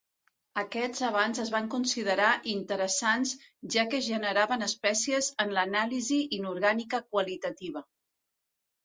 [0.59, 3.33] Aquests abans es van considerar interessants
[3.75, 7.85] ja que es generaven espècies en l'anàlisi inorgànica qualitativa.